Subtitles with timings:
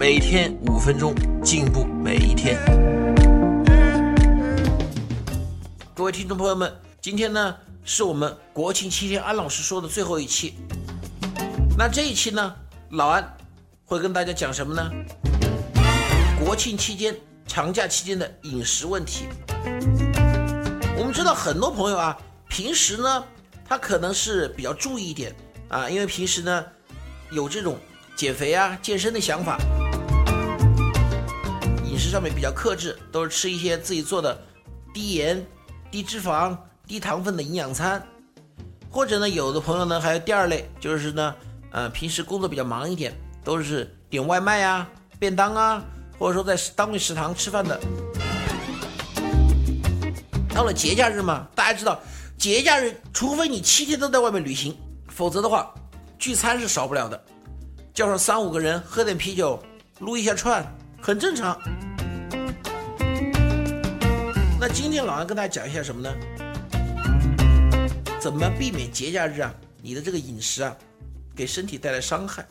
[0.00, 1.14] 每天五分钟，
[1.44, 2.58] 进步每一天。
[5.92, 7.54] 各位听众朋友们，今天呢
[7.84, 10.54] 是我们国庆七天安老师说的最后一期。
[11.76, 12.56] 那这一期呢，
[12.92, 13.36] 老安
[13.84, 14.90] 会跟大家讲什么呢？
[16.42, 17.14] 国庆期间、
[17.46, 19.26] 长假期间的饮食问题。
[20.96, 22.16] 我们知道很多朋友啊，
[22.48, 23.22] 平时呢
[23.68, 25.36] 他可能是比较注意一点
[25.68, 26.64] 啊，因为平时呢。
[27.32, 27.78] 有这种
[28.16, 29.56] 减肥啊、健身的想法，
[32.00, 34.42] 食上面比较克制，都是吃一些自己做的
[34.94, 35.46] 低盐、
[35.90, 36.56] 低脂肪、
[36.86, 38.02] 低糖分的营养餐。
[38.88, 41.34] 或者呢，有的朋友呢还有第二类，就是呢，
[41.70, 45.84] 呃，平时工作比较忙一点，都是点外卖啊、便当啊，
[46.18, 47.78] 或者说在单位食堂吃饭的。
[50.54, 52.00] 到了节假日嘛，大家知道，
[52.38, 54.74] 节假日除非你七天都在外面旅行，
[55.08, 55.72] 否则的话。
[56.18, 57.18] 聚餐是少不了的，
[57.94, 59.58] 叫上三五个人喝点啤酒，
[60.00, 60.62] 撸一下串，
[61.00, 61.58] 很正常。
[64.60, 66.14] 那今天老安跟大家讲一下什么呢？
[68.20, 70.76] 怎么避免节假日啊，你的这个饮食啊，
[71.34, 72.46] 给身体带来伤害？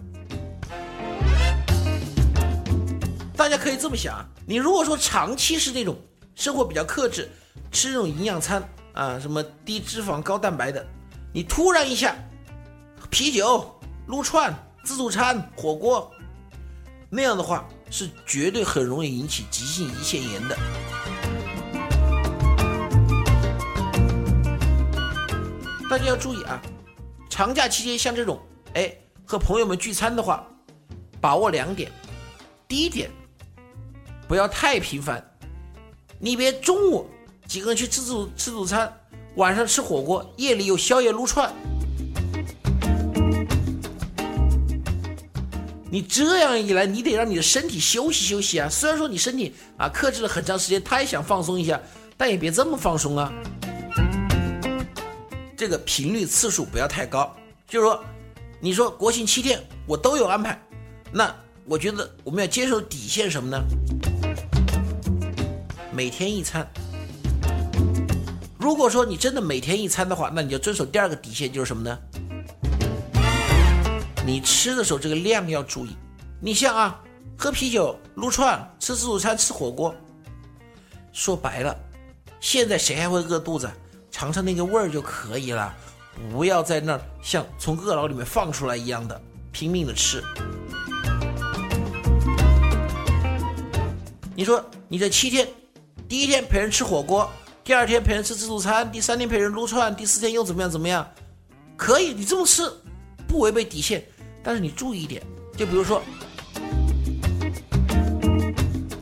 [3.37, 5.95] 大家可以这么想啊，你如果说长期是那种
[6.33, 7.29] 生活比较克制，
[7.71, 10.83] 吃这种营养餐啊，什么低脂肪高蛋白的，
[11.31, 12.15] 你突然一下。
[13.11, 14.51] 啤酒、撸串、
[14.83, 16.11] 自助餐、火锅，
[17.07, 20.57] 那样的话是绝对很容易引起急性胰腺炎的。
[25.89, 26.61] 大家要注意啊！
[27.31, 28.39] 长假期间像这种，
[28.75, 28.93] 哎，
[29.25, 30.45] 和朋友们聚餐的话，
[31.19, 31.91] 把握两点。
[32.67, 33.09] 第一点，
[34.27, 35.23] 不要太频繁，
[36.19, 37.09] 你别中午
[37.47, 38.93] 几个人去自助吃自助餐，
[39.33, 41.51] 晚上吃火锅，夜里有宵夜撸串。
[45.89, 48.69] 你这样一来，你得让你的身体休息休息啊！
[48.69, 51.81] 虽然说你身体啊克制了很长时间，他也想放松一下，
[52.15, 53.33] 但也别这么放松啊。
[55.59, 57.35] 这个频率次数不要太高。
[57.67, 58.01] 就是说，
[58.61, 60.57] 你说国庆七天我都有安排，
[61.11, 63.61] 那我觉得我们要坚守底线什么呢？
[65.91, 66.65] 每天一餐。
[68.57, 71.99] 如果说你真的每天一餐的话，那你就遵守第二个底线，就是什么呢？
[74.25, 75.89] 你吃的时候，这个量要注意。
[76.39, 77.01] 你像啊，
[77.37, 79.93] 喝啤酒、撸串、吃自助餐、吃火锅，
[81.11, 81.77] 说白了，
[82.39, 83.69] 现在谁还会饿肚子？
[84.11, 85.73] 尝尝那个味儿就可以了，
[86.31, 89.21] 不要在那儿像从饿牢里面放出来一样的
[89.51, 90.23] 拼命的吃。
[94.35, 95.47] 你说你这七天，
[96.07, 97.29] 第一天陪人吃火锅，
[97.63, 101.05] 第二天陪人吃自助餐，第三天陪人撸串，第四天又怎么样怎么样？
[101.75, 102.71] 可以，你这么吃，
[103.27, 104.03] 不违背底线。
[104.41, 105.21] 但是你注意一点，
[105.57, 106.01] 就比如说，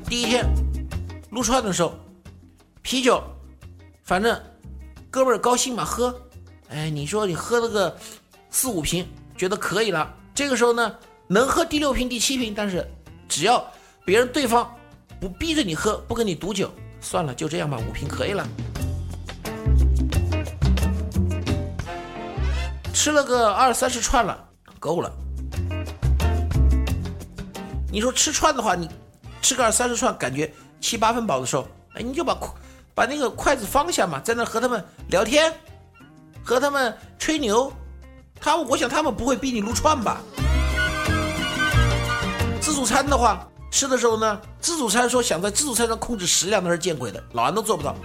[0.09, 0.45] 第一天
[1.29, 1.93] 撸串的时候，
[2.81, 3.23] 啤酒，
[4.03, 4.39] 反正
[5.17, 6.15] 哥们儿高兴嘛喝，
[6.69, 7.97] 哎，你说你喝了个
[8.51, 9.03] 四五瓶，
[9.35, 10.13] 觉得可以了。
[10.35, 10.95] 这个时候呢，
[11.25, 12.87] 能喝第六瓶、第七瓶，但是
[13.27, 13.65] 只要
[14.05, 14.71] 别人对方
[15.19, 18.47] 不逼着你喝，不跟你赌酒，算了，就这样吧，五瓶可以了。
[22.93, 24.47] 吃了个二三十串了，
[24.79, 25.11] 够了。
[27.91, 28.87] 你说吃串的话，你
[29.41, 32.37] 吃个二三十串，感觉七八分饱的时候，哎，你就把
[32.97, 35.53] 把那个筷子放下嘛，在那和他们聊天，
[36.43, 37.71] 和他们吹牛。
[38.41, 40.19] 他，我想他们不会逼你撸串吧？
[42.59, 47.95] 自助餐的话，吃的时候呢，自助餐说想在自助餐上控制食量，那是见鬼的，老安都做不到。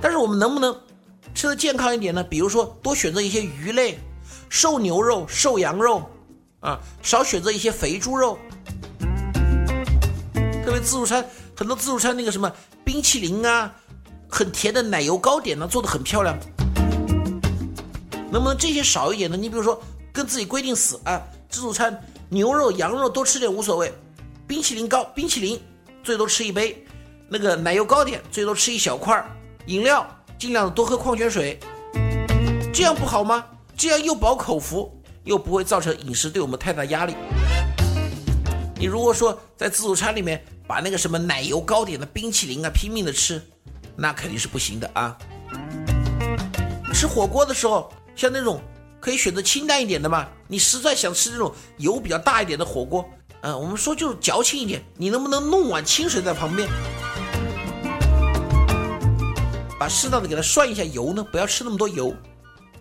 [0.00, 0.74] 但是我们能不能
[1.34, 2.24] 吃的健康一点呢？
[2.24, 3.98] 比如说多选择一些鱼类，
[4.48, 6.02] 瘦牛肉、瘦羊肉。
[6.60, 8.38] 啊，少选择一些肥猪肉，
[10.64, 11.22] 特别自助餐，
[11.54, 12.50] 很多自助餐那个什么
[12.84, 13.74] 冰淇淋啊，
[14.28, 16.38] 很甜的奶油糕点呢，做的很漂亮。
[18.30, 19.36] 能不能这些少一点呢？
[19.36, 19.82] 你比如说，
[20.12, 21.98] 跟自己规定死啊，自助餐
[22.28, 23.92] 牛肉、羊肉多吃点无所谓，
[24.46, 25.60] 冰淇淋糕、冰淇淋
[26.02, 26.84] 最多吃一杯，
[27.28, 29.26] 那个奶油糕点最多吃一小块儿，
[29.66, 30.06] 饮料
[30.38, 31.58] 尽量多喝矿泉水，
[32.72, 33.44] 这样不好吗？
[33.76, 34.92] 这样又饱口福。
[35.24, 37.14] 又不会造成饮食对我们太大压力。
[38.84, 43.40] 你如果说在自助餐里面把那个什么奶油糕点的冰淇淋啊拼命的吃，
[43.96, 45.16] 那肯定是不行的啊。
[46.92, 48.60] 吃火锅的时候，像那种
[49.00, 50.28] 可以选择清淡一点的嘛。
[50.46, 53.08] 你实在想吃这种油比较大一点的火锅，
[53.40, 56.68] 嗯，我们说就是矫情一点，你能不能弄碗清水在旁边，
[59.80, 61.24] 把适当的给它涮一下油呢？
[61.32, 62.14] 不要吃那么多油，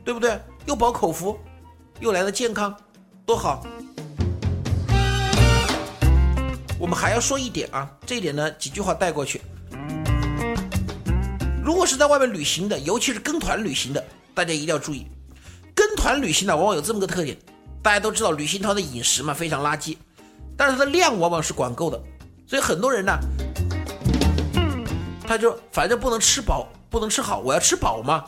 [0.04, 0.38] 对不对？
[0.66, 1.40] 又饱口福，
[2.02, 2.76] 又来的健康，
[3.26, 3.66] 多好。
[6.84, 9.40] 我们还要说一点啊，这一点呢，几句话带过去。
[11.64, 15.08] 如果是在外面旅行的，尤其是跟团旅行的，大家一定要注意。
[15.74, 17.38] 跟团旅行呢，往往有这么个特点，
[17.82, 19.96] 大家都知道，旅行团的饮食嘛非常垃圾，
[20.58, 21.98] 但是它的量往往是管够的，
[22.46, 23.18] 所以很多人呢，
[25.26, 28.26] 他就反正不能吃饱，不能吃好，我要吃饱嘛。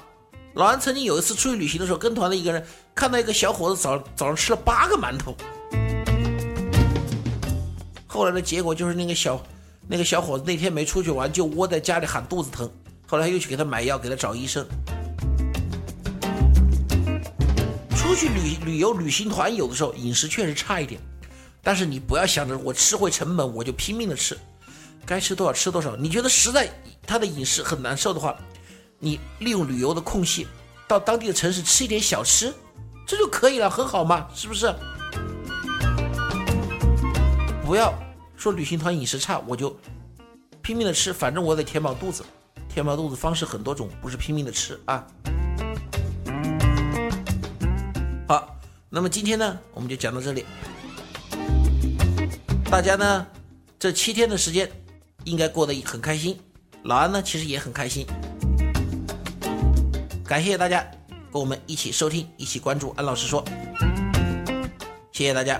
[0.54, 2.66] 老安曾经有一次出去旅行的时候，跟团的一个人
[2.96, 5.36] 看到一个小伙子早早上吃了八个馒头，
[8.16, 9.44] 后来的结果就是那个小
[9.90, 12.72] 那个小伙子那天没出去玩，就窝在家里喊肚子疼。
[13.06, 14.66] 后来又去给他买药，给他找医生。
[17.94, 21.02] 出去旅旅游旅行团，有的时候饮食确实差一点，
[21.62, 24.38] 但是你不要想着我吃回成本，我就拼命的吃，
[25.06, 25.94] 该吃多少吃多少。
[25.98, 26.70] 你觉得实在
[27.06, 28.34] 他的饮食很难受的话，
[28.98, 30.48] 你利用旅游的空隙，
[30.88, 32.54] 到当地的城市吃一点小吃，
[33.06, 34.74] 这就可以了，很好嘛，是不是？
[37.66, 37.94] 不要
[38.46, 39.76] 说旅行团饮食差，我就
[40.62, 42.24] 拼命的吃，反正我得填饱肚子。
[42.70, 45.04] 填饱肚子方式很多种，不是拼命的吃啊。
[48.28, 48.56] 好，
[48.88, 50.46] 那么今天呢，我们就讲到这里。
[52.66, 53.26] 大家呢，
[53.80, 54.70] 这七天的时间
[55.24, 56.40] 应该过得很开心。
[56.84, 58.06] 老安呢，其实也很开心。
[60.24, 60.86] 感谢大家
[61.34, 63.44] 跟我们一起收听，一起关注安老师说。
[65.12, 65.60] 谢谢大家。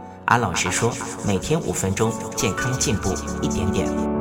[0.31, 0.93] 安老师说，
[1.27, 4.20] 每天五分钟，健康进步一点点。